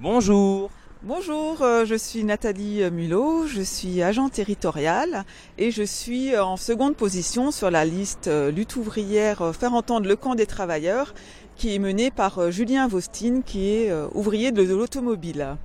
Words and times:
Bonjour. 0.00 0.70
Bonjour, 1.02 1.60
euh, 1.62 1.84
je 1.84 1.96
suis 1.96 2.22
Nathalie 2.22 2.88
Mulot, 2.88 3.48
je 3.48 3.62
suis 3.62 4.00
agent 4.00 4.28
territorial 4.28 5.24
et 5.58 5.72
je 5.72 5.82
suis 5.82 6.38
en 6.38 6.56
seconde 6.56 6.94
position 6.94 7.50
sur 7.50 7.68
la 7.68 7.84
liste 7.84 8.28
euh, 8.28 8.52
lutte 8.52 8.76
ouvrière 8.76 9.42
euh, 9.42 9.52
faire 9.52 9.74
entendre 9.74 10.06
le 10.06 10.14
camp 10.14 10.36
des 10.36 10.46
travailleurs 10.46 11.14
qui 11.56 11.74
est 11.74 11.80
menée 11.80 12.12
par 12.12 12.52
Julien 12.52 12.86
Vostine 12.86 13.42
qui 13.42 13.70
est 13.70 13.92
ouvrier 14.14 14.52
de 14.52 14.62
l'automobile. 14.62 15.56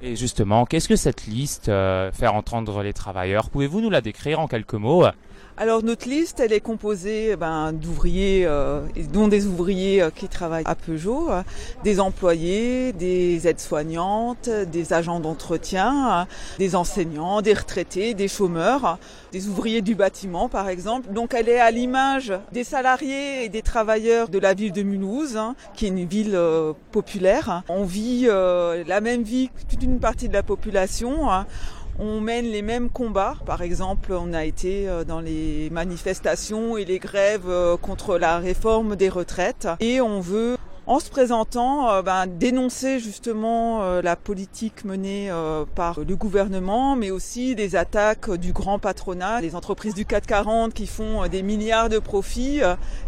Et 0.00 0.16
justement, 0.16 0.64
qu'est-ce 0.64 0.88
que 0.88 0.96
cette 0.96 1.26
liste 1.26 1.66
faire 1.66 2.34
entendre 2.34 2.82
les 2.82 2.94
travailleurs? 2.94 3.50
Pouvez-vous 3.50 3.82
nous 3.82 3.90
la 3.90 4.00
décrire 4.00 4.40
en 4.40 4.46
quelques 4.46 4.72
mots? 4.72 5.04
Alors 5.58 5.82
notre 5.82 6.08
liste, 6.08 6.38
elle 6.38 6.52
est 6.52 6.60
composée 6.60 7.34
ben, 7.34 7.72
d'ouvriers, 7.72 8.44
euh, 8.46 8.80
dont 9.12 9.26
des 9.26 9.46
ouvriers 9.46 10.00
euh, 10.00 10.10
qui 10.10 10.28
travaillent 10.28 10.62
à 10.66 10.76
Peugeot, 10.76 11.30
euh, 11.30 11.42
des 11.82 11.98
employés, 11.98 12.92
des 12.92 13.48
aides-soignantes, 13.48 14.48
des 14.48 14.92
agents 14.92 15.18
d'entretien, 15.18 16.28
des 16.60 16.76
enseignants, 16.76 17.42
des 17.42 17.54
retraités, 17.54 18.14
des 18.14 18.28
chômeurs, 18.28 18.98
des 19.32 19.48
ouvriers 19.48 19.82
du 19.82 19.96
bâtiment 19.96 20.48
par 20.48 20.68
exemple. 20.68 21.12
Donc 21.12 21.34
elle 21.34 21.48
est 21.48 21.58
à 21.58 21.72
l'image 21.72 22.32
des 22.52 22.62
salariés 22.62 23.44
et 23.44 23.48
des 23.48 23.62
travailleurs 23.62 24.28
de 24.28 24.38
la 24.38 24.54
ville 24.54 24.72
de 24.72 24.82
Mulhouse, 24.82 25.36
hein, 25.36 25.56
qui 25.74 25.86
est 25.86 25.88
une 25.88 26.06
ville 26.06 26.38
populaire. 26.92 27.64
On 27.68 27.82
vit 27.82 28.26
la 28.26 29.00
même 29.00 29.22
vie 29.22 29.48
que 29.48 29.74
toute 29.74 29.82
une 29.82 29.98
partie 29.98 30.28
de 30.28 30.34
la 30.34 30.44
population. 30.44 31.32
Hein. 31.32 31.46
On 32.00 32.20
mène 32.20 32.44
les 32.44 32.62
mêmes 32.62 32.90
combats. 32.90 33.34
Par 33.44 33.60
exemple, 33.60 34.12
on 34.12 34.32
a 34.32 34.44
été 34.44 34.88
euh, 34.88 35.02
dans 35.02 35.20
les 35.20 35.68
manifestations 35.70 36.76
et 36.76 36.84
les 36.84 37.00
grèves 37.00 37.48
euh, 37.48 37.76
contre 37.76 38.18
la 38.18 38.38
réforme 38.38 38.94
des 38.94 39.08
retraites. 39.08 39.66
Et 39.80 40.00
on 40.00 40.20
veut 40.20 40.56
en 40.86 41.00
se 41.00 41.10
présentant, 41.10 41.90
euh, 41.90 42.02
ben, 42.02 42.28
dénoncer 42.28 43.00
justement 43.00 44.00
la 44.00 44.14
politique 44.14 44.84
menée 44.84 45.28
par 45.74 45.98
le 46.00 46.16
gouvernement, 46.16 46.94
mais 46.94 47.10
aussi 47.10 47.56
des 47.56 47.74
attaques 47.74 48.30
du 48.30 48.52
grand 48.52 48.78
patronat, 48.78 49.40
des 49.40 49.56
entreprises 49.56 49.94
du 49.94 50.04
440 50.04 50.72
qui 50.72 50.86
font 50.86 51.26
des 51.26 51.42
milliards 51.42 51.88
de 51.88 51.98
profits 51.98 52.60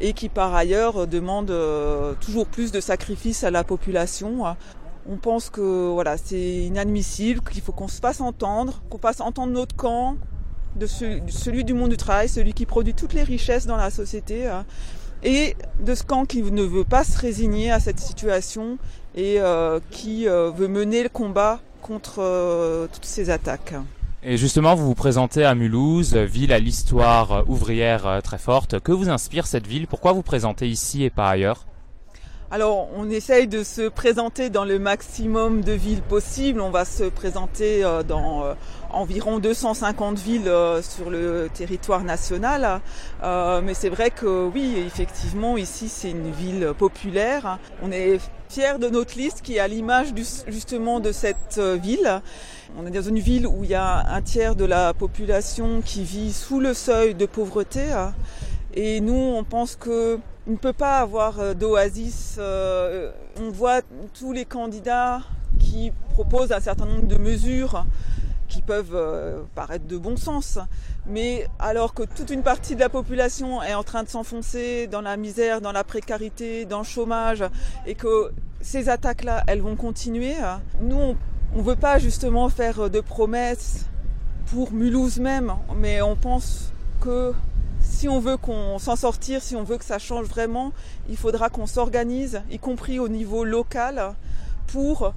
et 0.00 0.12
qui 0.12 0.28
par 0.28 0.54
ailleurs 0.54 1.06
demandent 1.06 1.54
toujours 2.20 2.46
plus 2.46 2.72
de 2.72 2.80
sacrifices 2.80 3.44
à 3.44 3.50
la 3.50 3.64
population. 3.64 4.44
On 5.08 5.16
pense 5.16 5.50
que 5.50 5.90
voilà, 5.92 6.16
c'est 6.16 6.64
inadmissible, 6.64 7.40
qu'il 7.40 7.62
faut 7.62 7.72
qu'on 7.72 7.88
se 7.88 8.00
fasse 8.00 8.20
entendre, 8.20 8.82
qu'on 8.90 8.98
fasse 8.98 9.20
entendre 9.20 9.52
notre 9.52 9.76
camp, 9.76 10.16
de 10.76 10.86
celui 10.86 11.64
du 11.64 11.74
monde 11.74 11.90
du 11.90 11.96
travail, 11.96 12.28
celui 12.28 12.52
qui 12.52 12.66
produit 12.66 12.94
toutes 12.94 13.14
les 13.14 13.22
richesses 13.22 13.66
dans 13.66 13.76
la 13.76 13.90
société, 13.90 14.46
hein, 14.46 14.64
et 15.22 15.56
de 15.80 15.94
ce 15.94 16.02
camp 16.02 16.26
qui 16.26 16.42
ne 16.42 16.62
veut 16.62 16.84
pas 16.84 17.04
se 17.04 17.18
résigner 17.18 17.70
à 17.70 17.80
cette 17.80 17.98
situation 17.98 18.78
et 19.14 19.40
euh, 19.40 19.80
qui 19.90 20.28
euh, 20.28 20.50
veut 20.50 20.68
mener 20.68 21.02
le 21.02 21.08
combat 21.08 21.60
contre 21.82 22.16
euh, 22.18 22.86
toutes 22.92 23.04
ces 23.04 23.30
attaques. 23.30 23.74
Et 24.22 24.36
justement, 24.36 24.74
vous 24.74 24.86
vous 24.86 24.94
présentez 24.94 25.44
à 25.44 25.54
Mulhouse, 25.54 26.16
ville 26.16 26.52
à 26.52 26.58
l'histoire 26.58 27.48
ouvrière 27.48 28.20
très 28.24 28.38
forte. 28.38 28.80
Que 28.80 28.90
vous 28.90 29.08
inspire 29.08 29.46
cette 29.46 29.68
ville? 29.68 29.86
Pourquoi 29.86 30.12
vous 30.12 30.22
présentez 30.22 30.68
ici 30.68 31.04
et 31.04 31.10
pas 31.10 31.28
ailleurs? 31.28 31.64
Alors, 32.48 32.88
on 32.94 33.10
essaye 33.10 33.48
de 33.48 33.64
se 33.64 33.88
présenter 33.88 34.50
dans 34.50 34.64
le 34.64 34.78
maximum 34.78 35.62
de 35.62 35.72
villes 35.72 36.02
possibles. 36.02 36.60
On 36.60 36.70
va 36.70 36.84
se 36.84 37.02
présenter 37.02 37.84
euh, 37.84 38.04
dans 38.04 38.44
euh, 38.44 38.54
environ 38.90 39.40
250 39.40 40.16
villes 40.20 40.46
euh, 40.46 40.80
sur 40.80 41.10
le 41.10 41.48
territoire 41.52 42.04
national. 42.04 42.80
mais 43.20 43.74
c'est 43.74 43.88
vrai 43.88 44.12
que 44.12 44.46
oui, 44.46 44.76
effectivement, 44.86 45.56
ici, 45.56 45.88
c'est 45.88 46.10
une 46.10 46.30
ville 46.30 46.72
populaire. 46.78 47.58
On 47.82 47.90
est 47.90 48.20
fiers 48.48 48.78
de 48.78 48.88
notre 48.90 49.18
liste 49.18 49.42
qui 49.42 49.56
est 49.56 49.58
à 49.58 49.66
l'image 49.66 50.14
justement 50.46 51.00
de 51.00 51.10
cette 51.10 51.58
ville. 51.58 52.22
On 52.78 52.86
est 52.86 52.92
dans 52.92 53.02
une 53.02 53.18
ville 53.18 53.48
où 53.48 53.64
il 53.64 53.70
y 53.70 53.74
a 53.74 54.06
un 54.08 54.22
tiers 54.22 54.54
de 54.54 54.64
la 54.64 54.94
population 54.94 55.82
qui 55.84 56.04
vit 56.04 56.32
sous 56.32 56.60
le 56.60 56.74
seuil 56.74 57.16
de 57.16 57.26
pauvreté. 57.26 57.86
Et 58.74 59.00
nous, 59.00 59.14
on 59.14 59.42
pense 59.42 59.74
que 59.74 60.20
il 60.46 60.52
ne 60.52 60.58
peut 60.58 60.72
pas 60.72 61.00
avoir 61.00 61.40
euh, 61.40 61.54
d'oasis. 61.54 62.36
Euh, 62.38 63.10
on 63.40 63.50
voit 63.50 63.82
tous 64.18 64.32
les 64.32 64.44
candidats 64.44 65.22
qui 65.58 65.92
proposent 66.12 66.52
un 66.52 66.60
certain 66.60 66.86
nombre 66.86 67.06
de 67.06 67.16
mesures 67.16 67.84
qui 68.48 68.62
peuvent 68.62 68.94
euh, 68.94 69.42
paraître 69.56 69.86
de 69.86 69.96
bon 69.96 70.16
sens, 70.16 70.58
mais 71.06 71.48
alors 71.58 71.94
que 71.94 72.04
toute 72.04 72.30
une 72.30 72.42
partie 72.42 72.76
de 72.76 72.80
la 72.80 72.88
population 72.88 73.60
est 73.60 73.74
en 73.74 73.82
train 73.82 74.04
de 74.04 74.08
s'enfoncer 74.08 74.86
dans 74.86 75.00
la 75.00 75.16
misère, 75.16 75.60
dans 75.60 75.72
la 75.72 75.82
précarité, 75.82 76.64
dans 76.64 76.78
le 76.78 76.84
chômage, 76.84 77.44
et 77.86 77.96
que 77.96 78.30
ces 78.60 78.88
attaques-là, 78.88 79.42
elles 79.48 79.60
vont 79.60 79.74
continuer, 79.74 80.34
nous, 80.80 81.16
on 81.54 81.58
ne 81.58 81.62
veut 81.62 81.76
pas 81.76 81.98
justement 81.98 82.48
faire 82.48 82.88
de 82.88 83.00
promesses 83.00 83.86
pour 84.46 84.72
Mulhouse 84.72 85.18
même, 85.18 85.52
mais 85.76 86.00
on 86.00 86.14
pense 86.14 86.72
que 87.00 87.34
si 87.80 88.08
on 88.08 88.20
veut 88.20 88.36
qu'on 88.36 88.78
s'en 88.78 88.96
sortir, 88.96 89.42
si 89.42 89.56
on 89.56 89.62
veut 89.62 89.78
que 89.78 89.84
ça 89.84 89.98
change 89.98 90.26
vraiment, 90.26 90.72
il 91.08 91.16
faudra 91.16 91.48
qu'on 91.48 91.66
s'organise, 91.66 92.42
y 92.50 92.58
compris 92.58 92.98
au 92.98 93.08
niveau 93.08 93.44
local, 93.44 94.14
pour 94.66 95.12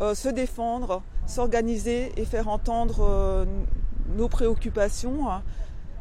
euh, 0.00 0.14
se 0.14 0.28
défendre, 0.28 1.02
s'organiser 1.26 2.12
et 2.16 2.24
faire 2.24 2.48
entendre 2.48 3.06
euh, 3.08 3.44
nos 4.16 4.28
préoccupations. 4.28 5.26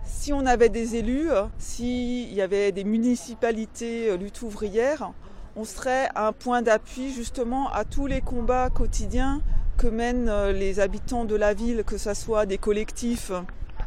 Si 0.06 0.34
on 0.34 0.46
avait 0.46 0.70
des 0.70 0.96
élus, 0.96 1.30
s'il 1.60 2.34
y 2.34 2.42
avait 2.42 2.72
des 2.72 2.84
municipalités 2.84 4.10
euh, 4.10 4.18
lutte 4.18 4.42
ouvrière, 4.42 5.12
on 5.56 5.66
serait 5.66 6.10
un 6.16 6.32
point 6.32 6.64
d'appui 6.64 7.14
justement 7.14 7.72
à 7.72 7.86
tous 7.86 8.08
les 8.08 8.22
combats 8.22 8.72
quotidiens 8.72 9.42
que 9.78 9.86
mènent 9.86 10.50
les 10.50 10.80
habitants 10.80 11.26
de 11.26 11.36
la 11.36 11.54
ville, 11.54 11.84
que 11.86 11.98
ce 11.98 12.16
soit 12.16 12.48
des 12.48 12.58
collectifs 12.58 13.32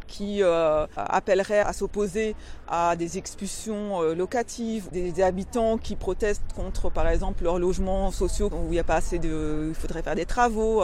qui 0.07 0.41
euh, 0.41 0.87
appellerait 0.95 1.59
à 1.59 1.73
s'opposer 1.73 2.35
à 2.67 2.95
des 2.95 3.17
expulsions 3.17 4.01
euh, 4.01 4.15
locatives, 4.15 4.89
des, 4.91 5.21
habitants 5.21 5.77
qui 5.77 5.95
protestent 5.95 6.53
contre, 6.55 6.89
par 6.89 7.07
exemple, 7.07 7.43
leurs 7.43 7.59
logements 7.59 8.11
sociaux 8.11 8.49
où 8.51 8.65
il 8.67 8.71
n'y 8.71 8.79
a 8.79 8.83
pas 8.83 8.95
assez 8.95 9.19
de, 9.19 9.67
il 9.69 9.75
faudrait 9.75 10.01
faire 10.01 10.15
des 10.15 10.25
travaux, 10.25 10.83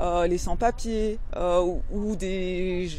euh, 0.00 0.26
les 0.26 0.38
sans-papiers, 0.38 1.18
ou 1.92 2.16
des 2.16 2.90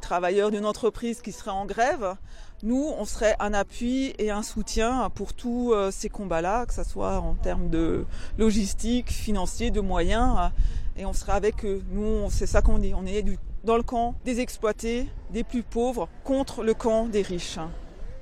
travailleurs 0.00 0.50
d'une 0.50 0.66
entreprise 0.66 1.20
qui 1.20 1.32
seraient 1.32 1.50
en 1.50 1.66
grève. 1.66 2.16
Nous, 2.64 2.92
on 2.98 3.04
serait 3.04 3.36
un 3.40 3.54
appui 3.54 4.14
et 4.18 4.30
un 4.30 4.42
soutien 4.42 5.10
pour 5.14 5.34
tous 5.34 5.74
ces 5.90 6.08
combats-là, 6.08 6.64
que 6.64 6.72
ce 6.72 6.82
soit 6.82 7.18
en 7.18 7.34
termes 7.34 7.68
de 7.68 8.06
logistique, 8.38 9.10
financier, 9.10 9.70
de 9.70 9.80
moyens, 9.80 10.50
et 10.96 11.04
on 11.04 11.12
serait 11.12 11.32
avec 11.32 11.64
eux. 11.66 11.82
Nous, 11.90 12.26
c'est 12.30 12.46
ça 12.46 12.62
qu'on 12.62 12.78
dit, 12.78 12.94
on 12.94 13.04
est 13.04 13.22
dans 13.64 13.76
le 13.76 13.82
camp 13.82 14.14
des 14.24 14.40
exploités, 14.40 15.06
des 15.30 15.44
plus 15.44 15.62
pauvres, 15.62 16.08
contre 16.24 16.62
le 16.62 16.74
camp 16.74 17.06
des 17.06 17.22
riches. 17.22 17.58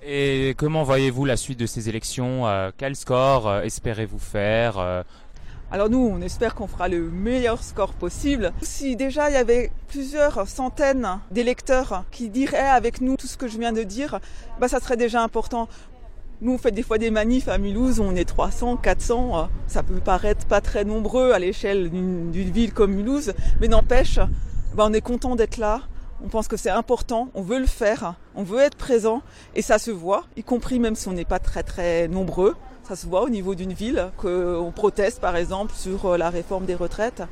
Et 0.04 0.54
comment 0.56 0.82
voyez-vous 0.82 1.24
la 1.24 1.36
suite 1.36 1.60
de 1.60 1.66
ces 1.66 1.88
élections 1.88 2.46
euh, 2.48 2.70
Quel 2.76 2.96
score 2.96 3.48
euh, 3.48 3.62
espérez-vous 3.62 4.18
faire 4.18 4.78
euh? 4.78 5.02
Alors 5.72 5.88
nous, 5.88 6.06
on 6.06 6.20
espère 6.20 6.54
qu'on 6.54 6.66
fera 6.66 6.88
le 6.88 7.10
meilleur 7.10 7.64
score 7.64 7.94
possible. 7.94 8.52
Si 8.60 8.94
déjà 8.94 9.30
il 9.30 9.32
y 9.32 9.38
avait 9.38 9.72
plusieurs 9.88 10.46
centaines 10.46 11.18
d'électeurs 11.30 12.04
qui 12.10 12.28
diraient 12.28 12.58
avec 12.58 13.00
nous 13.00 13.16
tout 13.16 13.26
ce 13.26 13.38
que 13.38 13.48
je 13.48 13.58
viens 13.58 13.72
de 13.72 13.82
dire, 13.82 14.20
bah 14.60 14.68
ça 14.68 14.80
serait 14.80 14.98
déjà 14.98 15.22
important. 15.22 15.68
Nous, 16.42 16.52
on 16.52 16.58
fait 16.58 16.72
des 16.72 16.82
fois 16.82 16.98
des 16.98 17.10
manifs 17.10 17.48
à 17.48 17.56
Mulhouse, 17.56 18.00
on 18.00 18.14
est 18.14 18.26
300, 18.26 18.76
400. 18.76 19.48
Ça 19.66 19.82
peut 19.82 19.94
paraître 19.94 20.44
pas 20.44 20.60
très 20.60 20.84
nombreux 20.84 21.32
à 21.32 21.38
l'échelle 21.38 21.88
d'une 21.88 22.30
ville 22.30 22.74
comme 22.74 22.92
Mulhouse, 22.92 23.32
mais 23.62 23.68
n'empêche, 23.68 24.18
ben, 24.74 24.88
on 24.90 24.92
est 24.92 25.00
content 25.00 25.36
d'être 25.36 25.56
là. 25.56 25.80
On 26.22 26.28
pense 26.28 26.48
que 26.48 26.58
c'est 26.58 26.70
important, 26.70 27.30
on 27.32 27.40
veut 27.40 27.58
le 27.58 27.66
faire, 27.66 28.16
on 28.34 28.42
veut 28.42 28.60
être 28.60 28.76
présent 28.76 29.22
et 29.54 29.62
ça 29.62 29.78
se 29.78 29.90
voit, 29.90 30.24
y 30.36 30.42
compris 30.42 30.78
même 30.78 30.96
si 30.96 31.08
on 31.08 31.12
n'est 31.12 31.24
pas 31.24 31.38
très 31.38 31.62
très 31.62 32.08
nombreux. 32.08 32.56
Ça 32.82 32.96
se 32.96 33.06
voit 33.06 33.22
au 33.22 33.28
niveau 33.28 33.54
d'une 33.54 33.72
ville 33.72 34.10
qu'on 34.16 34.72
proteste 34.74 35.20
par 35.20 35.36
exemple 35.36 35.72
sur 35.74 36.06
euh, 36.06 36.16
la 36.16 36.30
réforme 36.30 36.64
des 36.64 36.74
retraites. 36.74 37.22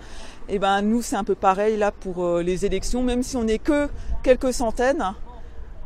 Et 0.48 0.58
ben 0.58 0.80
nous 0.82 1.02
c'est 1.02 1.16
un 1.16 1.24
peu 1.24 1.34
pareil 1.34 1.76
là 1.76 1.90
pour 1.90 2.24
euh, 2.24 2.42
les 2.42 2.64
élections, 2.64 3.02
même 3.02 3.22
si 3.22 3.36
on 3.36 3.44
n'est 3.44 3.58
que 3.58 3.88
quelques 4.22 4.52
centaines 4.52 5.14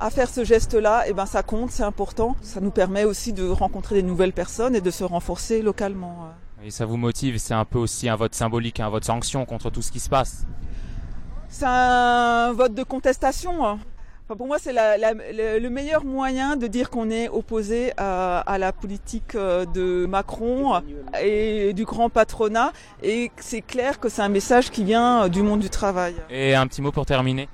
à 0.00 0.11
faire 0.11 0.28
ce 0.28 0.44
geste-là, 0.44 1.08
et 1.08 1.12
ben 1.12 1.25
ça 1.25 1.43
compte, 1.43 1.70
c'est 1.70 1.82
important. 1.82 2.37
Ça 2.43 2.61
nous 2.61 2.70
permet 2.70 3.05
aussi 3.05 3.32
de 3.32 3.49
rencontrer 3.49 3.94
des 3.94 4.02
nouvelles 4.02 4.32
personnes 4.32 4.75
et 4.75 4.81
de 4.81 4.90
se 4.90 5.05
renforcer 5.05 5.62
localement. 5.62 6.31
Et 6.62 6.70
ça 6.70 6.84
vous 6.84 6.96
motive, 6.96 7.38
c'est 7.38 7.55
un 7.55 7.64
peu 7.64 7.78
aussi 7.78 8.08
un 8.08 8.17
vote 8.17 8.34
symbolique, 8.34 8.81
un 8.81 8.90
vote 8.90 9.05
sanction 9.05 9.44
contre 9.46 9.70
tout 9.70 9.82
ce 9.82 9.93
qui 9.93 10.00
se 10.00 10.08
passe? 10.08 10.46
C'est 11.49 11.67
un 11.67 12.52
vote 12.52 12.75
de 12.75 12.82
contestation. 12.82 13.78
Hein. 14.30 14.36
pour 14.36 14.46
moi, 14.46 14.58
c'est 14.58 14.72
le 14.72 15.68
meilleur 15.68 16.04
moyen 16.04 16.56
de 16.56 16.66
dire 16.66 16.90
qu'on 16.90 17.10
est 17.10 17.28
opposé 17.28 17.92
à, 17.96 18.56
la 18.58 18.72
politique 18.72 19.34
euh, 19.34 19.64
de 19.66 20.06
Macron 20.06 20.80
et 21.22 21.72
du 21.72 21.84
grand 21.84 22.08
patronat. 22.08 22.72
Et 23.02 23.30
c'est 23.36 23.62
clair 23.62 24.00
que 24.00 24.08
c'est 24.08 24.22
un 24.22 24.28
message 24.28 24.70
qui 24.70 24.84
vient 24.84 25.28
du 25.28 25.42
monde 25.42 25.60
du 25.60 25.70
travail. 25.70 26.14
Et 26.30 26.54
un 26.54 26.66
petit 26.66 26.82
mot 26.82 26.92
pour 26.92 27.06
terminer 27.06 27.48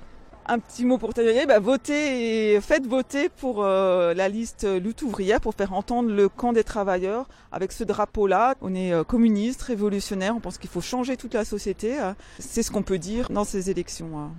un 0.46 0.58
petit 0.58 0.84
mot 0.84 0.99
pour 0.99 1.14
terminer, 1.14 1.46
bah, 1.46 1.61
votez 1.61 2.55
et 2.55 2.61
faites 2.61 2.84
voter 2.84 3.28
pour 3.28 3.62
euh, 3.62 4.14
la 4.14 4.28
liste 4.28 4.67
lutte 4.67 5.02
ouvrière 5.02 5.40
pour 5.40 5.55
faire 5.55 5.72
entendre 5.72 6.11
le 6.11 6.28
camp 6.28 6.52
des 6.52 6.64
travailleurs 6.64 7.28
avec 7.52 7.70
ce 7.70 7.84
drapeau-là. 7.84 8.56
On 8.61 8.75
est 8.75 8.93
euh, 8.93 9.05
communiste, 9.05 9.62
révolutionnaire, 9.62 10.34
on 10.34 10.40
pense 10.40 10.58
qu'il 10.58 10.70
faut 10.70 10.81
changer 10.81 11.17
toute 11.17 11.34
la 11.34 11.44
société. 11.44 11.99
C'est 12.40 12.64
ce 12.64 12.72
qu'on 12.72 12.82
peut 12.82 12.99
dire 12.99 13.28
dans 13.31 13.44
ces 13.44 13.70
élections. 13.70 14.19
Hein. 14.19 14.32